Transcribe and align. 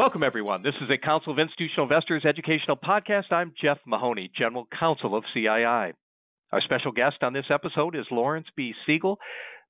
Welcome, 0.00 0.22
everyone. 0.22 0.62
This 0.62 0.76
is 0.80 0.88
a 0.88 0.96
Council 0.96 1.30
of 1.30 1.38
Institutional 1.38 1.84
Investors 1.84 2.24
educational 2.26 2.78
podcast. 2.78 3.30
I'm 3.30 3.52
Jeff 3.62 3.76
Mahoney, 3.86 4.30
General 4.34 4.66
Counsel 4.78 5.14
of 5.14 5.24
CII. 5.36 5.92
Our 6.52 6.60
special 6.62 6.90
guest 6.90 7.16
on 7.20 7.34
this 7.34 7.44
episode 7.50 7.94
is 7.94 8.06
Laurence 8.10 8.46
B. 8.56 8.72
Siegel, 8.86 9.18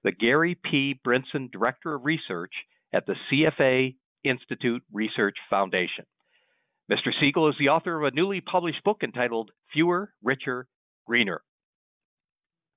the 0.04 0.12
Gary 0.12 0.57
P. 0.71 0.95
Brinson 1.04 1.50
Director 1.50 1.96
of 1.96 2.04
Research 2.04 2.53
at 2.95 3.07
the 3.07 3.16
CFA 3.29 3.96
Institute 4.22 4.85
Research 4.93 5.35
Foundation. 5.50 6.04
Mr. 6.89 7.11
Siegel 7.21 7.49
is 7.49 7.57
the 7.58 7.71
author 7.71 8.00
of 8.00 8.12
a 8.12 8.14
newly 8.14 8.40
published 8.40 8.85
book 8.85 8.99
entitled 9.03 9.50
Fewer, 9.72 10.12
Richer, 10.22 10.68
Greener. 11.08 11.43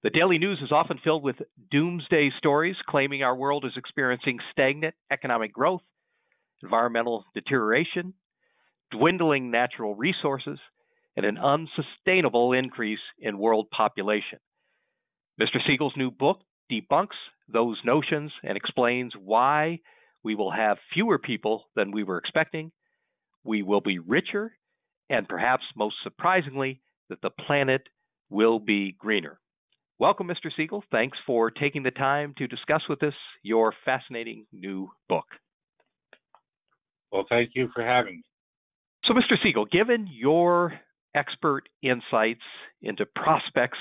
The 0.01 0.09
daily 0.09 0.39
news 0.39 0.57
is 0.63 0.71
often 0.71 0.97
filled 1.03 1.21
with 1.21 1.35
doomsday 1.69 2.31
stories 2.39 2.77
claiming 2.89 3.21
our 3.21 3.35
world 3.35 3.63
is 3.63 3.77
experiencing 3.77 4.39
stagnant 4.51 4.95
economic 5.11 5.53
growth, 5.53 5.81
environmental 6.63 7.25
deterioration, 7.33 8.13
dwindling 8.91 9.51
natural 9.51 9.95
resources, 9.95 10.57
and 11.15 11.25
an 11.25 11.37
unsustainable 11.37 12.53
increase 12.53 12.99
in 13.19 13.37
world 13.37 13.67
population. 13.69 14.39
Mr. 15.39 15.57
Siegel's 15.67 15.93
new 15.97 16.09
book 16.09 16.39
debunks 16.71 17.17
those 17.51 17.77
notions 17.83 18.31
and 18.43 18.57
explains 18.57 19.13
why 19.21 19.79
we 20.23 20.35
will 20.35 20.51
have 20.51 20.77
fewer 20.93 21.19
people 21.19 21.65
than 21.75 21.91
we 21.91 22.03
were 22.03 22.17
expecting, 22.17 22.71
we 23.43 23.61
will 23.61 23.81
be 23.81 23.99
richer, 23.99 24.53
and 25.09 25.27
perhaps 25.27 25.63
most 25.75 25.95
surprisingly, 26.03 26.81
that 27.09 27.21
the 27.21 27.29
planet 27.29 27.81
will 28.29 28.59
be 28.59 28.95
greener. 28.97 29.39
Welcome, 29.99 30.27
Mr. 30.27 30.49
Siegel. 30.55 30.83
Thanks 30.91 31.17
for 31.25 31.51
taking 31.51 31.83
the 31.83 31.91
time 31.91 32.33
to 32.37 32.47
discuss 32.47 32.81
with 32.89 33.03
us 33.03 33.13
your 33.43 33.73
fascinating 33.85 34.45
new 34.51 34.89
book. 35.09 35.25
Well, 37.13 37.25
thank 37.29 37.51
you 37.53 37.69
for 37.73 37.85
having 37.85 38.15
me. 38.15 38.23
So, 39.05 39.13
Mr. 39.13 39.37
Siegel, 39.41 39.65
given 39.65 40.09
your 40.11 40.73
expert 41.15 41.69
insights 41.83 42.41
into 42.81 43.05
prospects 43.05 43.77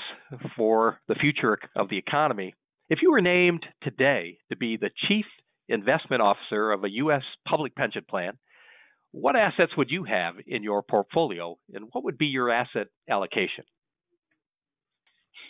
for 0.55 0.99
the 1.07 1.15
future 1.15 1.57
of 1.75 1.89
the 1.89 1.97
economy, 1.97 2.53
if 2.89 2.99
you 3.01 3.11
were 3.11 3.21
named 3.21 3.65
today 3.81 4.37
to 4.51 4.55
be 4.55 4.77
the 4.77 4.91
chief 5.07 5.25
investment 5.67 6.21
officer 6.21 6.71
of 6.71 6.83
a 6.83 6.91
U.S. 6.91 7.23
public 7.47 7.75
pension 7.75 8.03
plan, 8.07 8.37
what 9.11 9.35
assets 9.35 9.71
would 9.77 9.89
you 9.89 10.03
have 10.03 10.35
in 10.45 10.61
your 10.61 10.83
portfolio 10.83 11.57
and 11.73 11.85
what 11.91 12.03
would 12.03 12.19
be 12.19 12.27
your 12.27 12.51
asset 12.51 12.87
allocation? 13.09 13.63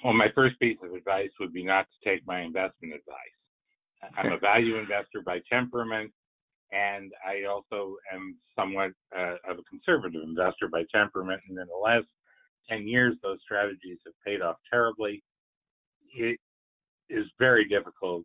Well, 0.05 0.13
my 0.13 0.27
first 0.33 0.57
piece 0.59 0.77
of 0.83 0.93
advice 0.93 1.31
would 1.39 1.53
be 1.53 1.65
not 1.65 1.87
to 1.87 2.09
take 2.09 2.25
my 2.25 2.41
investment 2.41 2.93
advice. 2.93 4.15
I'm 4.17 4.31
a 4.33 4.37
value 4.37 4.77
investor 4.77 5.21
by 5.25 5.39
temperament, 5.51 6.11
and 6.71 7.11
I 7.25 7.47
also 7.47 7.95
am 8.11 8.35
somewhat 8.57 8.91
uh, 9.15 9.35
of 9.47 9.59
a 9.59 9.69
conservative 9.69 10.21
investor 10.23 10.67
by 10.71 10.83
temperament. 10.93 11.41
And 11.47 11.57
in 11.57 11.67
the 11.67 11.81
last 11.83 12.07
10 12.69 12.87
years, 12.87 13.15
those 13.21 13.39
strategies 13.43 13.99
have 14.05 14.13
paid 14.25 14.41
off 14.41 14.57
terribly. 14.71 15.23
It 16.15 16.39
is 17.09 17.25
very 17.39 17.67
difficult 17.67 18.23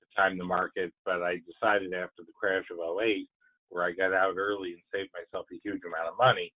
to 0.00 0.20
time 0.20 0.36
the 0.36 0.44
market, 0.44 0.92
but 1.04 1.22
I 1.22 1.36
decided 1.46 1.94
after 1.94 2.22
the 2.22 2.36
crash 2.38 2.64
of 2.70 2.78
08, 2.78 3.28
where 3.70 3.84
I 3.84 3.92
got 3.92 4.12
out 4.12 4.36
early 4.36 4.72
and 4.72 4.82
saved 4.92 5.10
myself 5.14 5.46
a 5.52 5.60
huge 5.62 5.82
amount 5.84 6.08
of 6.08 6.18
money, 6.18 6.52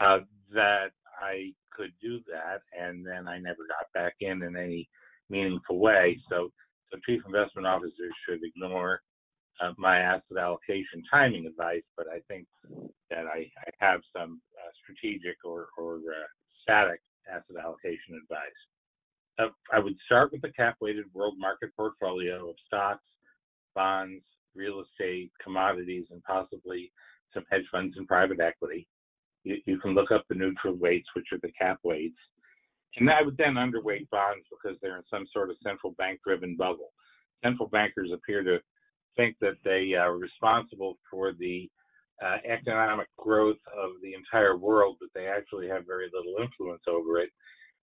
uh, 0.00 0.18
that 0.52 0.90
I 1.20 1.52
could 1.72 1.92
do 2.02 2.20
that, 2.30 2.60
and 2.78 3.06
then 3.06 3.28
I 3.28 3.38
never 3.38 3.66
got 3.68 3.92
back 3.94 4.14
in 4.20 4.42
in 4.42 4.56
any 4.56 4.88
meaningful 5.30 5.78
way. 5.78 6.18
So, 6.28 6.50
so 6.90 6.98
chief 7.06 7.22
investment 7.26 7.66
officers 7.66 8.12
should 8.28 8.40
ignore 8.42 9.00
uh, 9.60 9.72
my 9.78 9.98
asset 9.98 10.38
allocation 10.38 11.02
timing 11.10 11.46
advice, 11.46 11.82
but 11.96 12.06
I 12.08 12.20
think 12.28 12.46
that 13.10 13.26
I, 13.26 13.50
I 13.58 13.70
have 13.78 14.00
some 14.16 14.40
uh, 14.58 14.70
strategic 14.82 15.36
or, 15.44 15.68
or 15.78 15.96
uh, 15.96 16.26
static 16.62 17.00
asset 17.28 17.56
allocation 17.62 18.20
advice. 18.22 18.60
Uh, 19.38 19.52
I 19.72 19.78
would 19.80 19.96
start 20.06 20.32
with 20.32 20.44
a 20.44 20.52
cap 20.52 20.76
weighted 20.80 21.06
world 21.12 21.34
market 21.38 21.70
portfolio 21.76 22.50
of 22.50 22.56
stocks, 22.66 23.04
bonds, 23.74 24.22
real 24.54 24.82
estate, 24.82 25.30
commodities, 25.42 26.06
and 26.10 26.22
possibly 26.22 26.92
some 27.32 27.44
hedge 27.50 27.64
funds 27.70 27.96
and 27.96 28.06
private 28.06 28.40
equity. 28.40 28.86
You, 29.42 29.56
you 29.66 29.78
can 29.78 29.94
look 29.94 30.10
up 30.12 30.24
the 30.28 30.36
neutral 30.36 30.74
weights, 30.74 31.08
which 31.14 31.26
are 31.32 31.40
the 31.42 31.52
cap 31.60 31.78
weights. 31.82 32.18
And 32.96 33.10
I 33.10 33.22
would 33.22 33.36
then 33.36 33.54
underweight 33.54 34.08
bonds 34.10 34.46
because 34.50 34.78
they're 34.80 34.98
in 34.98 35.02
some 35.10 35.26
sort 35.32 35.50
of 35.50 35.56
central 35.64 35.92
bank 35.98 36.20
driven 36.24 36.56
bubble. 36.56 36.92
Central 37.42 37.68
bankers 37.68 38.10
appear 38.12 38.44
to 38.44 38.58
think 39.16 39.36
that 39.40 39.56
they 39.64 39.94
are 39.94 40.16
responsible 40.16 40.98
for 41.10 41.32
the 41.32 41.68
uh, 42.24 42.36
economic 42.48 43.08
growth 43.18 43.58
of 43.76 43.90
the 44.02 44.14
entire 44.14 44.56
world, 44.56 44.96
but 45.00 45.08
they 45.14 45.26
actually 45.26 45.68
have 45.68 45.86
very 45.86 46.08
little 46.12 46.42
influence 46.42 46.82
over 46.88 47.18
it 47.18 47.30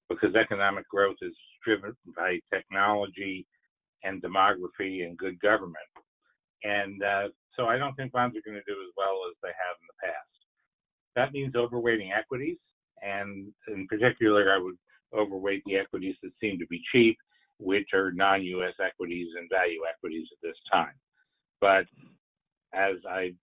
because 0.10 0.36
economic 0.36 0.88
growth 0.90 1.18
is 1.22 1.34
driven 1.66 1.96
by 2.16 2.40
technology 2.54 3.46
and 4.04 4.22
demography 4.22 5.06
and 5.06 5.18
good 5.18 5.40
government. 5.42 5.78
And 6.64 7.02
uh, 7.04 7.28
so 7.56 7.66
I 7.66 7.78
don't 7.78 7.96
think 7.96 8.12
bonds 8.12 8.36
are 8.36 8.46
going 8.46 8.60
to 8.60 8.72
do 8.72 8.80
as 8.82 8.94
well 8.98 9.20
as 9.30 9.36
they 9.42 9.50
have 9.50 9.78
in 9.82 9.88
the 9.88 10.08
past. 10.08 10.32
That 11.16 11.34
means 11.34 11.54
overweighting 11.56 12.10
equities, 12.18 12.58
and 13.02 13.52
in 13.68 13.88
particular, 13.88 14.54
I 14.54 14.58
would 14.58 14.78
overweight 15.14 15.64
the 15.66 15.78
equities 15.78 16.16
that 16.24 16.32
seem 16.40 16.58
to 16.60 16.68
be 16.68 16.82
cheap, 16.92 17.18
which 17.60 17.90
are 17.94 18.12
non-U.S. 18.12 18.74
equities 18.84 19.28
and 19.38 19.50
value 19.50 19.82
equities 19.90 20.28
at 20.32 20.48
this 20.48 20.58
time. 20.72 20.94
But 21.62 21.86
as 22.74 22.96
I 23.08 23.34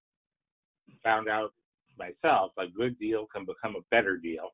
found 1.05 1.29
out 1.29 1.53
myself, 1.99 2.53
a 2.59 2.67
good 2.67 2.99
deal 2.99 3.27
can 3.35 3.47
become 3.47 3.77
a 3.77 3.83
better 3.91 4.17
deal, 4.17 4.51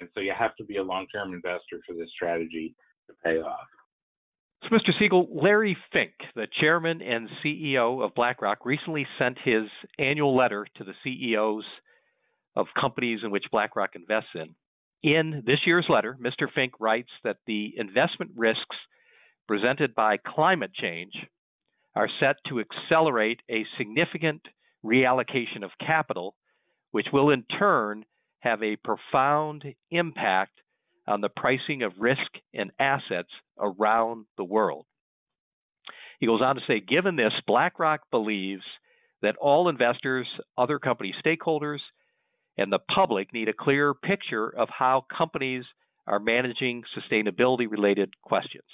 and 0.00 0.08
so 0.14 0.20
you 0.20 0.32
have 0.36 0.56
to 0.56 0.64
be 0.64 0.76
a 0.76 0.82
long-term 0.82 1.32
investor 1.32 1.80
for 1.86 1.94
this 1.94 2.08
strategy 2.14 2.74
to 3.06 3.14
pay 3.24 3.40
off. 3.40 3.66
So, 4.64 4.68
Mr. 4.70 4.90
Siegel, 4.98 5.26
Larry 5.30 5.76
Fink, 5.92 6.12
the 6.34 6.46
chairman 6.60 7.00
and 7.00 7.28
CEO 7.42 8.04
of 8.04 8.14
BlackRock, 8.14 8.66
recently 8.66 9.06
sent 9.18 9.38
his 9.42 9.64
annual 9.98 10.36
letter 10.36 10.66
to 10.76 10.84
the 10.84 10.92
CEOs 11.02 11.64
of 12.56 12.66
companies 12.78 13.20
in 13.24 13.30
which 13.30 13.44
BlackRock 13.50 13.90
invests 13.94 14.30
in. 14.34 14.54
In 15.02 15.42
this 15.46 15.60
year's 15.64 15.86
letter, 15.88 16.18
Mr. 16.20 16.46
Fink 16.54 16.74
writes 16.78 17.08
that 17.24 17.38
the 17.46 17.72
investment 17.78 18.32
risks 18.36 18.76
presented 19.48 19.94
by 19.94 20.18
climate 20.18 20.72
change 20.74 21.12
are 21.94 22.08
set 22.20 22.36
to 22.48 22.60
accelerate 22.60 23.40
a 23.50 23.64
significant 23.78 24.42
reallocation 24.84 25.62
of 25.62 25.70
capital, 25.84 26.34
which 26.92 27.06
will 27.12 27.30
in 27.30 27.44
turn 27.58 28.04
have 28.40 28.62
a 28.62 28.76
profound 28.76 29.64
impact 29.90 30.52
on 31.06 31.20
the 31.20 31.28
pricing 31.28 31.82
of 31.82 31.92
risk 31.98 32.20
and 32.54 32.70
assets 32.78 33.30
around 33.58 34.26
the 34.36 34.44
world. 34.44 34.86
He 36.20 36.26
goes 36.26 36.40
on 36.42 36.56
to 36.56 36.60
say, 36.66 36.80
given 36.80 37.16
this, 37.16 37.32
BlackRock 37.46 38.02
believes 38.10 38.62
that 39.22 39.36
all 39.36 39.68
investors, 39.68 40.26
other 40.56 40.78
company 40.78 41.14
stakeholders, 41.24 41.78
and 42.56 42.72
the 42.72 42.78
public 42.94 43.32
need 43.32 43.48
a 43.48 43.54
clear 43.54 43.94
picture 43.94 44.48
of 44.48 44.68
how 44.70 45.04
companies 45.16 45.64
are 46.06 46.18
managing 46.18 46.82
sustainability 46.96 47.70
related 47.70 48.12
questions. 48.22 48.64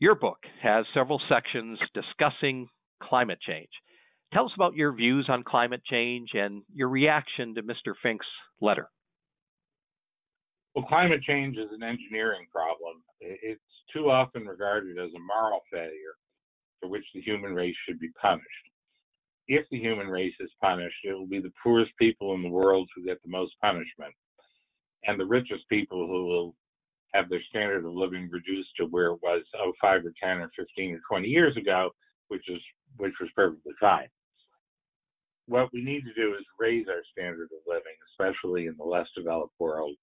Your 0.00 0.14
book 0.14 0.38
has 0.62 0.84
several 0.92 1.20
sections 1.28 1.78
discussing 1.94 2.68
climate 3.02 3.38
change. 3.46 3.68
Tell 4.32 4.46
us 4.46 4.52
about 4.56 4.74
your 4.74 4.92
views 4.92 5.26
on 5.28 5.44
climate 5.44 5.82
change 5.88 6.30
and 6.34 6.62
your 6.72 6.88
reaction 6.88 7.54
to 7.54 7.62
Mr. 7.62 7.94
Fink's 8.02 8.26
letter. 8.60 8.88
Well, 10.74 10.84
climate 10.86 11.22
change 11.22 11.56
is 11.56 11.70
an 11.72 11.84
engineering 11.84 12.46
problem. 12.52 13.02
It's 13.20 13.60
too 13.92 14.10
often 14.10 14.44
regarded 14.44 14.98
as 14.98 15.10
a 15.14 15.20
moral 15.20 15.60
failure 15.70 16.16
for 16.80 16.88
which 16.88 17.04
the 17.14 17.22
human 17.22 17.54
race 17.54 17.76
should 17.86 18.00
be 18.00 18.10
punished 18.20 18.64
if 19.48 19.66
the 19.70 19.78
human 19.78 20.08
race 20.08 20.34
is 20.40 20.50
punished, 20.60 20.96
it 21.04 21.12
will 21.12 21.26
be 21.26 21.40
the 21.40 21.52
poorest 21.62 21.92
people 21.98 22.34
in 22.34 22.42
the 22.42 22.48
world 22.48 22.88
who 22.94 23.04
get 23.04 23.22
the 23.22 23.30
most 23.30 23.52
punishment, 23.60 24.14
and 25.04 25.20
the 25.20 25.26
richest 25.26 25.68
people 25.68 26.06
who 26.06 26.26
will 26.26 26.54
have 27.14 27.30
their 27.30 27.42
standard 27.48 27.86
of 27.86 27.94
living 27.94 28.28
reduced 28.30 28.70
to 28.76 28.84
where 28.86 29.12
it 29.12 29.22
was 29.22 29.42
oh 29.56 29.72
five 29.80 30.04
or 30.04 30.12
ten 30.22 30.38
or 30.38 30.50
fifteen 30.56 30.94
or 30.94 31.00
twenty 31.08 31.28
years 31.28 31.56
ago, 31.56 31.90
which 32.28 32.48
is 32.48 32.60
which 32.96 33.14
was 33.20 33.30
perfectly 33.34 33.72
fine. 33.80 34.08
What 35.46 35.70
we 35.72 35.82
need 35.82 36.04
to 36.04 36.14
do 36.14 36.34
is 36.34 36.44
raise 36.58 36.86
our 36.88 37.02
standard 37.12 37.48
of 37.52 37.62
living, 37.66 37.96
especially 38.10 38.66
in 38.66 38.76
the 38.78 38.84
less 38.84 39.06
developed 39.16 39.54
world, 39.58 39.94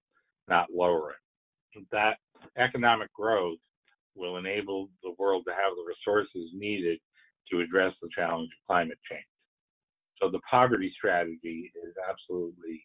not 0.48 0.68
lower 0.74 1.12
it. 1.12 1.86
That 1.92 2.18
economic 2.58 3.12
growth 3.14 3.58
will 4.16 4.38
enable 4.38 4.90
the 5.04 5.16
world 5.18 5.44
to 5.48 5.52
have 5.52 5.76
the 5.76 5.86
resources 5.88 6.52
needed 6.54 7.00
to 7.52 7.62
address 7.62 7.94
the 8.02 8.10
challenge 8.16 8.50
of 8.50 8.68
climate 8.68 9.00
change. 9.10 9.26
So 10.22 10.30
the 10.30 10.42
poverty 10.50 10.94
strategy 10.96 11.72
is 11.84 11.94
absolutely 12.10 12.84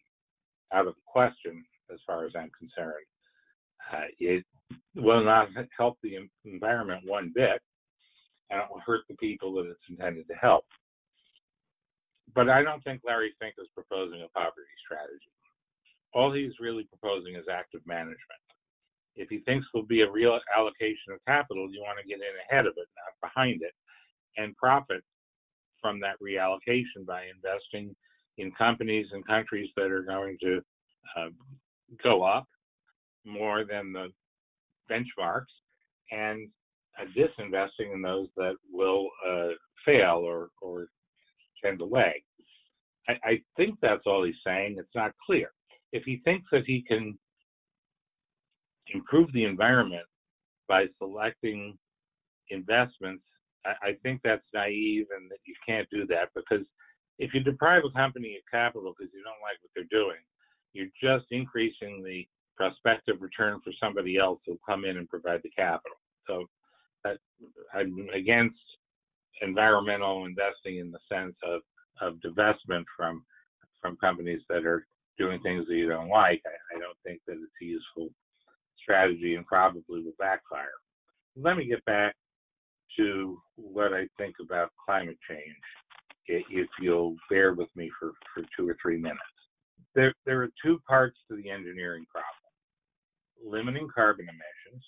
out 0.73 0.87
of 0.87 0.95
the 0.95 1.01
question 1.05 1.63
as 1.93 1.99
far 2.07 2.25
as 2.25 2.31
I'm 2.35 2.51
concerned. 2.57 3.05
Uh, 3.91 4.01
it 4.19 4.43
will 4.95 5.23
not 5.23 5.49
help 5.77 5.97
the 6.03 6.17
environment 6.45 7.03
one 7.05 7.31
bit, 7.35 7.61
and 8.49 8.59
it 8.61 8.67
will 8.71 8.81
hurt 8.85 9.01
the 9.09 9.15
people 9.15 9.53
that 9.55 9.67
it's 9.69 9.79
intended 9.89 10.27
to 10.27 10.35
help. 10.35 10.65
but 12.35 12.49
I 12.49 12.63
don't 12.63 12.83
think 12.83 13.01
Larry 13.05 13.33
Fink 13.39 13.55
is 13.59 13.67
proposing 13.73 14.21
a 14.23 14.29
poverty 14.29 14.75
strategy. 14.85 15.31
All 16.13 16.33
he's 16.33 16.53
really 16.59 16.85
proposing 16.85 17.35
is 17.35 17.45
active 17.51 17.81
management. 17.85 18.41
If 19.15 19.29
he 19.29 19.39
thinks 19.39 19.67
there'll 19.73 19.87
be 19.87 20.01
a 20.01 20.11
real 20.11 20.39
allocation 20.55 21.13
of 21.13 21.19
capital, 21.27 21.71
you 21.71 21.81
want 21.81 21.99
to 22.01 22.07
get 22.07 22.19
in 22.19 22.35
ahead 22.49 22.65
of 22.67 22.73
it, 22.77 22.87
not 22.97 23.29
behind 23.31 23.61
it, 23.63 23.73
and 24.37 24.55
profit 24.57 25.03
from 25.81 25.99
that 26.01 26.19
reallocation 26.21 27.05
by 27.05 27.23
investing 27.33 27.95
in 28.37 28.51
companies 28.51 29.07
and 29.13 29.25
countries 29.25 29.69
that 29.75 29.91
are 29.91 30.03
going 30.03 30.37
to 30.41 30.61
uh, 31.17 31.29
go 32.03 32.23
up 32.23 32.47
more 33.27 33.65
than 33.65 33.93
the 33.93 34.07
benchmarks 34.89 35.45
and 36.11 36.49
uh, 36.99 37.05
disinvesting 37.15 37.93
in 37.93 38.01
those 38.01 38.27
that 38.37 38.55
will 38.71 39.09
uh, 39.27 39.49
fail 39.85 40.21
or, 40.23 40.49
or 40.61 40.87
tend 41.63 41.79
to 41.79 41.85
lag. 41.85 42.21
I, 43.07 43.13
I 43.23 43.41
think 43.55 43.77
that's 43.81 44.03
all 44.05 44.23
he's 44.23 44.35
saying. 44.45 44.77
It's 44.79 44.95
not 44.95 45.11
clear. 45.25 45.51
If 45.91 46.03
he 46.03 46.21
thinks 46.23 46.47
that 46.51 46.63
he 46.65 46.83
can 46.87 47.17
improve 48.93 49.31
the 49.33 49.45
environment 49.45 50.05
by 50.67 50.85
selecting 50.97 51.77
investments, 52.49 53.23
I, 53.65 53.89
I 53.89 53.91
think 54.03 54.21
that's 54.23 54.43
naive 54.53 55.07
and 55.15 55.29
that 55.29 55.39
you 55.45 55.55
can't 55.67 55.89
do 55.89 56.05
that 56.07 56.29
because 56.35 56.65
if 57.19 57.33
you 57.33 57.41
deprive 57.41 57.83
a 57.83 57.97
company 57.97 58.35
of 58.35 58.43
capital 58.51 58.93
because 58.97 59.11
you 59.13 59.23
don't 59.23 59.41
like 59.41 59.57
what 59.61 59.71
they're 59.75 59.99
doing, 59.99 60.21
you're 60.73 60.93
just 61.01 61.25
increasing 61.31 62.03
the 62.03 62.27
prospective 62.57 63.21
return 63.21 63.61
for 63.63 63.71
somebody 63.79 64.17
else 64.17 64.39
who'll 64.45 64.57
come 64.67 64.83
in 64.83 64.97
and 64.97 65.07
provide 65.07 65.41
the 65.43 65.49
capital. 65.49 65.97
So 66.25 66.45
that, 67.03 67.17
I'm 67.73 68.07
against 68.13 68.57
environmental 69.41 70.25
investing 70.25 70.79
in 70.79 70.91
the 70.91 70.99
sense 71.11 71.35
of, 71.43 71.61
of 72.01 72.15
divestment 72.15 72.85
from 72.95 73.23
from 73.81 73.95
companies 73.97 74.41
that 74.49 74.65
are 74.65 74.87
doing 75.19 75.39
things 75.41 75.65
that 75.67 75.75
you 75.75 75.87
don't 75.87 76.09
like. 76.09 76.41
I, 76.45 76.75
I 76.75 76.79
don't 76.79 76.97
think 77.05 77.21
that 77.27 77.33
it's 77.33 77.61
a 77.61 77.65
useful 77.65 78.09
strategy 78.81 79.35
and 79.35 79.45
probably 79.45 80.01
will 80.01 80.13
backfire. 80.17 80.73
Let 81.35 81.57
me 81.57 81.67
get 81.67 81.85
back 81.85 82.15
to 82.97 83.39
what 83.55 83.93
I 83.93 84.07
think 84.17 84.35
about 84.41 84.71
climate 84.83 85.17
change, 85.29 85.41
if 86.27 86.67
you'll 86.81 87.15
bear 87.29 87.53
with 87.53 87.69
me 87.75 87.91
for, 87.99 88.13
for 88.33 88.43
two 88.57 88.67
or 88.67 88.75
three 88.81 88.97
minutes. 88.97 89.19
There, 89.93 90.13
there 90.25 90.41
are 90.41 90.49
two 90.63 90.79
parts 90.87 91.17
to 91.29 91.35
the 91.35 91.49
engineering 91.49 92.05
problem 92.11 92.36
limiting 93.45 93.87
carbon 93.93 94.27
emissions 94.29 94.83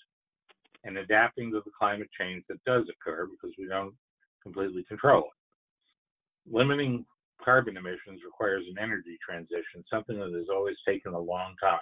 and 0.84 0.98
adapting 0.98 1.50
to 1.52 1.60
the 1.64 1.70
climate 1.78 2.08
change 2.18 2.44
that 2.48 2.62
does 2.64 2.84
occur 2.88 3.26
because 3.26 3.54
we 3.58 3.66
don't 3.66 3.94
completely 4.42 4.84
control 4.84 5.24
it. 5.24 6.54
Limiting 6.54 7.04
carbon 7.44 7.76
emissions 7.76 8.20
requires 8.24 8.64
an 8.68 8.82
energy 8.82 9.18
transition, 9.26 9.84
something 9.90 10.18
that 10.18 10.32
has 10.32 10.48
always 10.52 10.76
taken 10.86 11.12
a 11.12 11.18
long 11.18 11.54
time. 11.62 11.78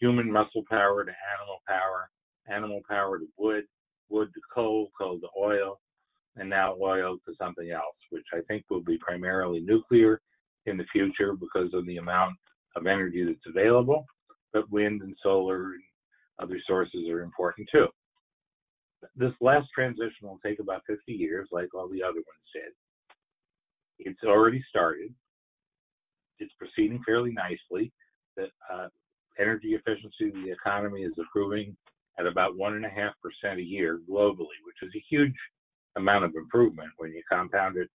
Human 0.00 0.30
muscle 0.30 0.64
power 0.68 1.04
to 1.04 1.12
animal 1.38 1.58
power, 1.66 2.10
animal 2.48 2.80
power 2.88 3.18
to 3.18 3.26
wood, 3.38 3.64
wood 4.08 4.28
to 4.34 4.40
coal, 4.54 4.90
coal 4.96 5.18
to 5.20 5.28
oil, 5.38 5.80
and 6.36 6.48
now 6.50 6.76
oil 6.80 7.16
to 7.26 7.34
something 7.38 7.70
else, 7.70 7.96
which 8.10 8.26
I 8.32 8.40
think 8.46 8.64
will 8.68 8.82
be 8.82 8.98
primarily 8.98 9.60
nuclear 9.60 10.20
in 10.66 10.76
the 10.76 10.84
future 10.92 11.34
because 11.34 11.72
of 11.72 11.86
the 11.86 11.96
amount 11.96 12.36
of 12.74 12.86
energy 12.86 13.24
that's 13.24 13.46
available. 13.46 14.04
But 14.56 14.70
wind 14.70 15.02
and 15.02 15.14
solar 15.22 15.74
and 15.74 15.82
other 16.38 16.58
sources 16.66 17.10
are 17.10 17.20
important 17.20 17.68
too. 17.70 17.88
This 19.14 19.32
last 19.42 19.68
transition 19.74 20.22
will 20.22 20.40
take 20.42 20.60
about 20.60 20.80
50 20.86 21.12
years, 21.12 21.46
like 21.52 21.74
all 21.74 21.88
the 21.88 22.02
other 22.02 22.14
ones 22.14 22.46
did. 22.54 22.72
It's 23.98 24.24
already 24.24 24.64
started. 24.70 25.12
It's 26.38 26.54
proceeding 26.58 27.02
fairly 27.04 27.32
nicely. 27.32 27.92
The 28.38 28.46
uh, 28.72 28.88
energy 29.38 29.74
efficiency 29.74 30.28
of 30.28 30.42
the 30.42 30.52
economy 30.52 31.02
is 31.02 31.12
improving 31.18 31.76
at 32.18 32.26
about 32.26 32.56
one 32.56 32.76
and 32.76 32.86
a 32.86 32.88
half 32.88 33.12
percent 33.20 33.60
a 33.60 33.62
year 33.62 34.00
globally, 34.10 34.56
which 34.64 34.80
is 34.82 34.92
a 34.96 35.04
huge 35.10 35.36
amount 35.96 36.24
of 36.24 36.34
improvement 36.34 36.88
when 36.96 37.12
you 37.12 37.22
compound 37.30 37.76
it 37.76 37.90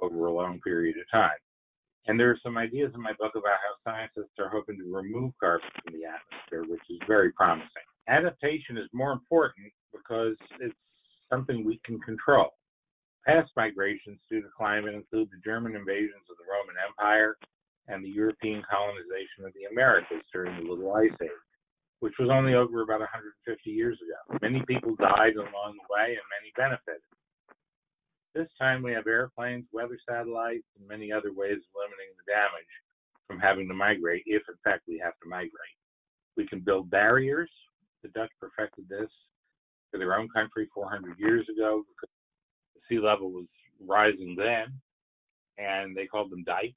over 0.00 0.24
a 0.24 0.32
long 0.32 0.60
period 0.62 0.96
of 0.96 1.04
time. 1.10 1.36
And 2.06 2.18
there 2.18 2.30
are 2.30 2.38
some 2.42 2.56
ideas 2.56 2.92
in 2.94 3.02
my 3.02 3.12
book 3.18 3.34
about 3.34 3.58
how 3.58 3.90
scientists 3.90 4.38
are 4.38 4.48
hoping 4.48 4.78
to 4.78 4.94
remove 4.94 5.32
carbon 5.40 5.68
from 5.82 5.94
the 5.94 6.06
atmosphere, 6.06 6.62
which 6.70 6.82
is 6.88 7.00
very 7.08 7.32
promising. 7.32 7.86
Adaptation 8.08 8.78
is 8.78 8.86
more 8.92 9.12
important 9.12 9.66
because 9.90 10.36
it's 10.60 10.74
something 11.30 11.64
we 11.64 11.80
can 11.84 11.98
control. 12.00 12.54
Past 13.26 13.50
migrations 13.56 14.20
due 14.30 14.40
to 14.40 14.48
climate 14.56 14.94
include 14.94 15.28
the 15.34 15.42
German 15.44 15.74
invasions 15.74 16.22
of 16.30 16.38
the 16.38 16.46
Roman 16.46 16.78
Empire 16.78 17.36
and 17.88 18.04
the 18.04 18.08
European 18.08 18.62
colonization 18.70 19.42
of 19.42 19.52
the 19.54 19.66
Americas 19.66 20.22
during 20.32 20.54
the 20.54 20.70
Little 20.70 20.94
Ice 20.94 21.10
Age 21.20 21.42
which 22.00 22.14
was 22.18 22.28
only 22.30 22.54
over 22.54 22.82
about 22.82 23.00
150 23.00 23.70
years 23.70 23.98
ago. 23.98 24.38
Many 24.42 24.62
people 24.68 24.94
died 24.96 25.36
along 25.36 25.80
the 25.80 25.88
way 25.88 26.16
and 26.16 26.26
many 26.28 26.52
benefited. 26.56 27.02
This 28.36 28.48
time 28.60 28.82
we 28.82 28.92
have 28.92 29.06
airplanes, 29.06 29.64
weather 29.72 29.98
satellites, 30.06 30.66
and 30.78 30.86
many 30.86 31.10
other 31.10 31.32
ways 31.32 31.56
of 31.56 31.72
limiting 31.72 32.12
the 32.20 32.30
damage 32.30 32.72
from 33.26 33.40
having 33.40 33.66
to 33.68 33.74
migrate, 33.74 34.24
if 34.26 34.42
in 34.48 34.54
fact 34.62 34.82
we 34.86 35.00
have 35.02 35.14
to 35.22 35.28
migrate. 35.28 35.78
We 36.36 36.46
can 36.46 36.60
build 36.60 36.90
barriers. 36.90 37.50
The 38.02 38.10
Dutch 38.10 38.30
perfected 38.38 38.90
this 38.90 39.08
for 39.90 39.98
their 39.98 40.14
own 40.14 40.28
country 40.28 40.68
400 40.74 41.18
years 41.18 41.46
ago 41.48 41.82
because 41.88 42.12
the 42.74 42.80
sea 42.88 43.00
level 43.00 43.30
was 43.30 43.46
rising 43.80 44.36
then, 44.36 44.66
and 45.56 45.96
they 45.96 46.06
called 46.06 46.30
them 46.30 46.44
dikes. 46.44 46.74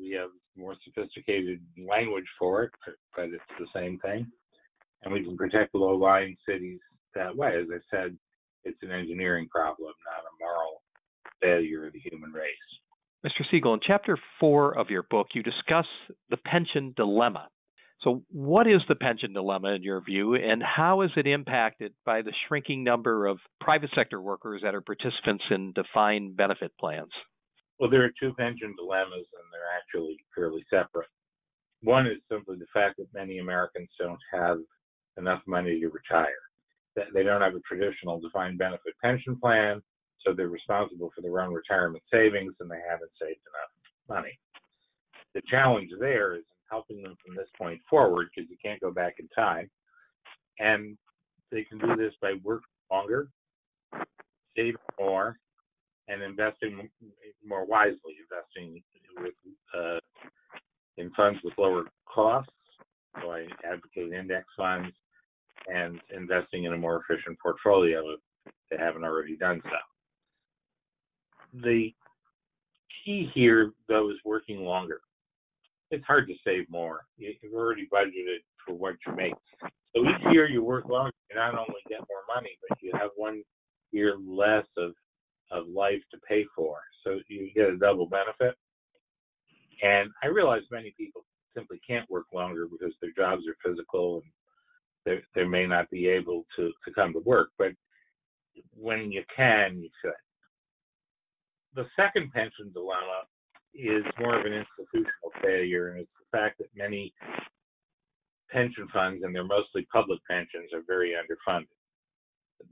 We 0.00 0.12
have 0.12 0.30
more 0.56 0.76
sophisticated 0.82 1.60
language 1.76 2.28
for 2.38 2.62
it, 2.64 2.70
but 3.14 3.26
it's 3.26 3.44
the 3.58 3.66
same 3.74 3.98
thing 3.98 4.26
and 5.02 5.12
we 5.12 5.24
can 5.24 5.36
protect 5.36 5.74
low-lying 5.74 6.36
cities 6.48 6.80
that 7.14 7.36
way. 7.36 7.56
As 7.60 7.66
I 7.72 7.80
said, 7.90 8.16
it's 8.64 8.78
an 8.82 8.92
engineering 8.92 9.48
problem, 9.50 9.92
not 10.06 10.24
a 10.24 10.32
moral 10.40 10.81
failure 11.42 11.86
of 11.86 11.92
the 11.92 12.00
human 12.00 12.32
race. 12.32 12.46
Mr. 13.24 13.44
Siegel, 13.50 13.74
in 13.74 13.80
chapter 13.86 14.18
four 14.40 14.76
of 14.76 14.90
your 14.90 15.04
book, 15.04 15.28
you 15.34 15.42
discuss 15.42 15.86
the 16.30 16.36
pension 16.36 16.92
dilemma. 16.96 17.48
So, 18.02 18.24
what 18.30 18.66
is 18.66 18.80
the 18.88 18.96
pension 18.96 19.32
dilemma 19.32 19.74
in 19.74 19.84
your 19.84 20.00
view, 20.00 20.34
and 20.34 20.60
how 20.60 21.02
is 21.02 21.10
it 21.16 21.28
impacted 21.28 21.92
by 22.04 22.22
the 22.22 22.32
shrinking 22.48 22.82
number 22.82 23.26
of 23.26 23.38
private 23.60 23.90
sector 23.94 24.20
workers 24.20 24.62
that 24.64 24.74
are 24.74 24.80
participants 24.80 25.44
in 25.50 25.72
defined 25.72 26.36
benefit 26.36 26.72
plans? 26.80 27.12
Well, 27.78 27.90
there 27.90 28.04
are 28.04 28.12
two 28.20 28.34
pension 28.34 28.74
dilemmas, 28.76 29.12
and 29.34 29.44
they're 29.52 29.76
actually 29.78 30.16
fairly 30.34 30.64
separate. 30.68 31.08
One 31.82 32.08
is 32.08 32.18
simply 32.30 32.56
the 32.56 32.66
fact 32.74 32.96
that 32.98 33.06
many 33.14 33.38
Americans 33.38 33.88
don't 34.00 34.18
have 34.32 34.58
enough 35.16 35.42
money 35.46 35.78
to 35.80 35.88
retire. 35.88 36.42
They 37.14 37.22
don't 37.22 37.40
have 37.40 37.54
a 37.54 37.60
traditional 37.60 38.20
defined 38.20 38.58
benefit 38.58 38.94
pension 39.02 39.36
plan, 39.40 39.80
so 40.24 40.32
they're 40.32 40.48
responsible 40.48 41.10
for 41.14 41.20
their 41.20 41.40
own 41.40 41.52
retirement 41.52 42.02
savings 42.12 42.54
and 42.60 42.70
they 42.70 42.80
haven't 42.88 43.10
saved 43.20 43.40
enough 43.40 43.72
money. 44.08 44.38
The 45.34 45.42
challenge 45.50 45.90
there 45.98 46.36
is 46.36 46.44
helping 46.70 47.02
them 47.02 47.16
from 47.24 47.36
this 47.36 47.48
point 47.56 47.80
forward 47.88 48.28
because 48.34 48.50
you 48.50 48.56
can't 48.62 48.80
go 48.80 48.90
back 48.90 49.14
in 49.18 49.28
time. 49.28 49.70
And 50.58 50.96
they 51.50 51.64
can 51.64 51.78
do 51.78 51.96
this 51.96 52.14
by 52.20 52.34
working 52.42 52.66
longer, 52.90 53.28
saving 54.56 54.76
more, 54.98 55.38
and 56.08 56.22
investing 56.22 56.88
more 57.46 57.64
wisely, 57.64 58.16
investing 58.20 58.82
with 59.18 59.34
uh, 59.78 59.98
in 60.96 61.10
funds 61.12 61.38
with 61.44 61.54
lower 61.58 61.84
costs. 62.12 62.52
So 63.20 63.30
I 63.30 63.46
advocate 63.64 64.12
index 64.12 64.46
funds 64.56 64.94
and 65.68 66.00
investing 66.14 66.64
in 66.64 66.72
a 66.72 66.78
more 66.78 67.02
efficient 67.08 67.38
portfolio 67.40 68.02
if 68.12 68.52
they 68.70 68.78
haven't 68.78 69.04
already 69.04 69.36
done 69.36 69.60
so. 69.64 69.91
The 71.52 71.92
key 73.04 73.30
here, 73.34 73.72
though, 73.88 74.10
is 74.10 74.16
working 74.24 74.60
longer. 74.60 75.00
It's 75.90 76.04
hard 76.06 76.26
to 76.28 76.34
save 76.44 76.70
more. 76.70 77.00
You've 77.18 77.54
already 77.54 77.88
budgeted 77.92 78.38
for 78.66 78.74
what 78.74 78.94
you 79.06 79.14
make. 79.14 79.34
So 79.94 80.02
each 80.02 80.32
year 80.32 80.48
you 80.48 80.62
work 80.62 80.88
longer, 80.88 81.12
you 81.30 81.36
not 81.36 81.54
only 81.54 81.80
get 81.88 82.00
more 82.00 82.34
money, 82.34 82.56
but 82.66 82.78
you 82.80 82.92
have 82.94 83.10
one 83.16 83.42
year 83.90 84.16
less 84.18 84.66
of 84.78 84.94
of 85.52 85.68
life 85.68 86.00
to 86.10 86.18
pay 86.26 86.44
for. 86.56 86.78
So 87.04 87.20
you 87.28 87.50
get 87.54 87.68
a 87.68 87.76
double 87.76 88.06
benefit. 88.06 88.56
And 89.82 90.10
I 90.22 90.28
realize 90.28 90.62
many 90.70 90.94
people 90.96 91.24
simply 91.54 91.80
can't 91.86 92.08
work 92.10 92.26
longer 92.32 92.66
because 92.66 92.94
their 93.00 93.12
jobs 93.14 93.42
are 93.46 93.56
physical 93.68 94.22
and 94.22 94.32
they, 95.04 95.22
they 95.34 95.46
may 95.46 95.66
not 95.66 95.90
be 95.90 96.08
able 96.08 96.46
to, 96.56 96.72
to 96.84 96.94
come 96.94 97.12
to 97.12 97.18
work, 97.20 97.50
but 97.58 97.72
when 98.74 99.12
you 99.12 99.22
can, 99.34 99.82
you 99.82 99.90
should. 100.00 100.12
The 101.74 101.86
second 101.96 102.32
pension 102.32 102.70
dilemma 102.72 103.24
is 103.74 104.04
more 104.20 104.38
of 104.38 104.44
an 104.44 104.52
institutional 104.52 105.32
failure, 105.42 105.88
and 105.88 106.00
it's 106.00 106.12
the 106.20 106.36
fact 106.36 106.58
that 106.58 106.68
many 106.76 107.14
pension 108.50 108.88
funds, 108.92 109.22
and 109.24 109.34
they're 109.34 109.44
mostly 109.44 109.86
public 109.92 110.20
pensions, 110.28 110.72
are 110.74 110.84
very 110.86 111.14
underfunded. 111.16 111.72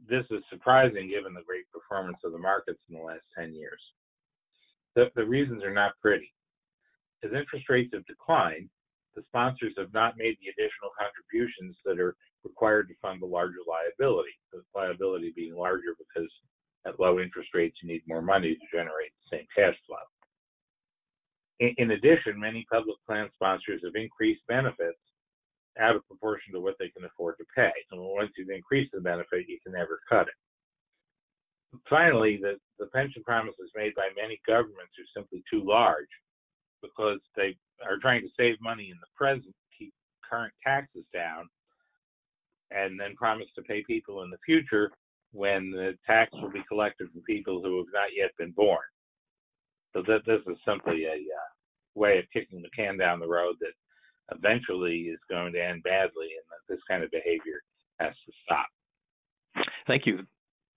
This 0.08 0.24
is 0.30 0.44
surprising 0.50 1.08
given 1.08 1.32
the 1.34 1.42
great 1.48 1.64
performance 1.72 2.18
of 2.24 2.32
the 2.32 2.38
markets 2.38 2.80
in 2.88 2.96
the 2.96 3.02
last 3.02 3.24
10 3.36 3.54
years. 3.54 3.80
The, 4.94 5.10
the 5.16 5.24
reasons 5.24 5.64
are 5.64 5.74
not 5.74 5.92
pretty. 6.02 6.32
As 7.24 7.32
interest 7.32 7.68
rates 7.68 7.90
have 7.94 8.06
declined, 8.06 8.68
the 9.16 9.22
sponsors 9.28 9.74
have 9.78 9.92
not 9.92 10.16
made 10.16 10.36
the 10.40 10.52
additional 10.52 10.92
contributions 10.98 11.76
that 11.84 11.98
are 11.98 12.14
required 12.44 12.88
to 12.88 12.94
fund 13.02 13.20
the 13.20 13.26
larger 13.26 13.64
liability, 13.66 14.32
the 14.52 14.62
liability 14.74 15.32
being 15.34 15.56
larger 15.56 15.96
because 15.98 16.30
at 16.86 16.98
low 17.00 17.20
interest 17.20 17.50
rates 17.54 17.76
you 17.82 17.88
need 17.88 18.02
more 18.06 18.22
money 18.22 18.54
to 18.54 18.76
generate 18.76 19.12
the 19.12 19.36
same 19.36 19.46
cash 19.54 19.76
flow. 19.86 19.96
In, 21.60 21.74
in 21.78 21.90
addition, 21.92 22.40
many 22.40 22.66
public 22.70 22.96
plan 23.06 23.28
sponsors 23.34 23.82
have 23.84 23.94
increased 23.94 24.42
benefits 24.48 24.98
out 25.78 25.96
of 25.96 26.06
proportion 26.06 26.52
to 26.52 26.60
what 26.60 26.76
they 26.78 26.88
can 26.88 27.04
afford 27.04 27.36
to 27.38 27.44
pay. 27.54 27.72
And 27.92 28.00
once 28.00 28.32
you've 28.36 28.50
increased 28.50 28.92
the 28.92 29.00
benefit, 29.00 29.48
you 29.48 29.58
can 29.62 29.72
never 29.72 30.00
cut 30.08 30.26
it. 30.26 31.78
Finally, 31.88 32.40
the, 32.42 32.58
the 32.78 32.86
pension 32.86 33.22
promises 33.22 33.70
made 33.76 33.94
by 33.94 34.08
many 34.20 34.40
governments 34.46 34.98
are 34.98 35.14
simply 35.14 35.44
too 35.48 35.62
large 35.64 36.10
because 36.82 37.20
they 37.36 37.56
are 37.84 37.98
trying 37.98 38.22
to 38.22 38.28
save 38.36 38.56
money 38.60 38.90
in 38.90 38.96
the 39.00 39.06
present, 39.16 39.54
keep 39.78 39.92
current 40.28 40.52
taxes 40.64 41.04
down, 41.14 41.48
and 42.72 42.98
then 42.98 43.14
promise 43.14 43.46
to 43.54 43.62
pay 43.62 43.84
people 43.86 44.22
in 44.22 44.30
the 44.30 44.38
future 44.44 44.90
when 45.32 45.70
the 45.70 45.96
tax 46.06 46.30
will 46.32 46.50
be 46.50 46.64
collected 46.68 47.08
from 47.12 47.22
people 47.22 47.62
who 47.62 47.78
have 47.78 47.92
not 47.92 48.08
yet 48.16 48.30
been 48.38 48.52
born. 48.52 48.82
So 49.92 50.02
that 50.06 50.22
this 50.26 50.40
is 50.46 50.58
simply 50.66 51.04
a 51.04 51.18
uh, 51.18 51.50
way 51.94 52.18
of 52.18 52.24
kicking 52.32 52.62
the 52.62 52.70
can 52.70 52.96
down 52.96 53.20
the 53.20 53.28
road 53.28 53.56
that 53.60 53.74
eventually 54.36 55.10
is 55.10 55.18
going 55.28 55.52
to 55.52 55.64
end 55.64 55.82
badly, 55.82 56.30
and 56.38 56.46
that 56.50 56.72
this 56.72 56.80
kind 56.88 57.02
of 57.02 57.10
behavior 57.10 57.60
has 57.98 58.14
to 58.26 58.32
stop. 58.44 58.66
Thank 59.86 60.06
you. 60.06 60.20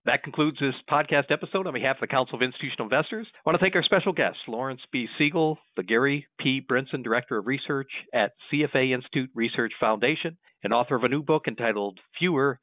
That 0.05 0.23
concludes 0.23 0.57
this 0.59 0.73
podcast 0.89 1.31
episode. 1.31 1.65
On 1.65 1.73
behalf 1.73 1.97
of 1.97 2.01
the 2.01 2.07
Council 2.07 2.35
of 2.35 2.41
Institutional 2.41 2.85
Investors, 2.85 3.25
I 3.33 3.39
want 3.45 3.57
to 3.57 3.63
thank 3.63 3.75
our 3.75 3.83
special 3.83 4.11
guest, 4.11 4.37
Laurence 4.47 4.81
B. 4.91 5.07
Siegel, 5.17 5.57
the 5.77 5.83
Gary 5.83 6.27
P. 6.39 6.61
Brinson 6.61 7.03
Director 7.03 7.37
of 7.37 7.47
Research 7.47 7.89
at 8.13 8.33
CFA 8.51 8.93
Institute 8.93 9.29
Research 9.33 9.71
Foundation, 9.79 10.37
and 10.63 10.73
author 10.73 10.95
of 10.95 11.03
a 11.03 11.09
new 11.09 11.23
book 11.23 11.43
entitled 11.47 11.99
Fewer, 12.19 12.59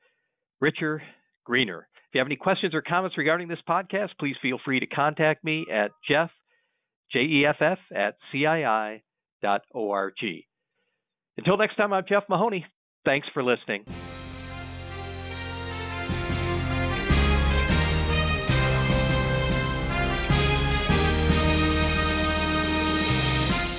Richer, 0.61 1.03
Greener. 1.51 1.89
If 1.97 2.15
you 2.15 2.21
have 2.21 2.29
any 2.29 2.37
questions 2.37 2.77
or 2.77 2.81
comments 2.81 3.19
regarding 3.19 3.49
this 3.49 3.59
podcast, 3.69 4.11
please 4.21 4.37
feel 4.41 4.61
free 4.65 4.79
to 4.79 4.87
contact 4.87 5.43
me 5.43 5.67
at 5.73 5.91
Jeff, 6.09 6.31
J 7.13 7.19
E 7.23 7.45
F 7.45 7.57
F, 7.61 7.79
at 7.93 8.15
CII.org. 8.33 10.13
Until 11.37 11.57
next 11.57 11.75
time, 11.75 11.93
I'm 11.93 12.05
Jeff 12.09 12.23
Mahoney. 12.29 12.65
Thanks 13.05 13.27
for 13.35 13.43
listening. 13.43 13.85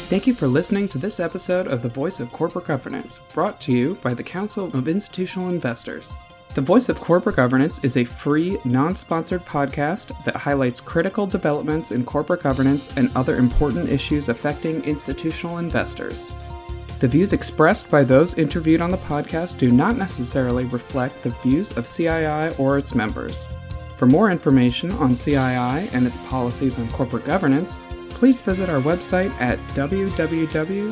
Thank 0.10 0.28
you 0.28 0.34
for 0.34 0.48
listening 0.48 0.90
to 0.90 0.98
this 0.98 1.22
episode 1.22 1.68
of 1.68 1.82
The 1.82 1.88
Voice 1.88 2.20
of 2.20 2.34
Corporate 2.34 2.66
Governance, 2.66 3.22
brought 3.34 3.62
to 3.62 3.72
you 3.72 3.96
by 4.02 4.14
the 4.14 4.24
Council 4.24 4.66
of 4.76 4.90
Institutional 4.90 5.48
Investors. 5.48 6.18
The 6.54 6.60
Voice 6.60 6.90
of 6.90 7.00
Corporate 7.00 7.38
Governance 7.38 7.80
is 7.82 7.96
a 7.96 8.04
free, 8.04 8.58
non 8.66 8.94
sponsored 8.98 9.46
podcast 9.46 10.22
that 10.26 10.36
highlights 10.36 10.82
critical 10.82 11.26
developments 11.26 11.94
in 11.94 12.04
corporate 12.04 12.44
governance 12.44 12.98
and 12.98 13.10
other 13.16 13.38
important 13.38 13.90
issues 13.90 14.28
affecting 14.28 14.84
institutional 14.84 15.60
investors. 15.60 16.34
The 17.00 17.08
views 17.08 17.32
expressed 17.32 17.90
by 17.90 18.04
those 18.04 18.34
interviewed 18.34 18.82
on 18.82 18.92
the 18.92 18.98
podcast 18.98 19.60
do 19.60 19.72
not 19.72 19.96
necessarily 19.96 20.66
reflect 20.66 21.24
the 21.24 21.30
views 21.42 21.78
of 21.78 21.86
CII 21.86 22.60
or 22.60 22.78
its 22.78 22.94
members. 22.94 23.48
For 23.96 24.06
more 24.06 24.30
information 24.30 24.92
on 24.94 25.16
CII 25.16 25.94
and 25.94 26.06
its 26.06 26.18
policies 26.28 26.78
on 26.78 26.90
corporate 26.90 27.24
governance, 27.24 27.78
please 28.10 28.42
visit 28.42 28.70
our 28.70 28.82
website 28.82 29.32
at 29.40 29.58
www.cii.org. 29.70 30.92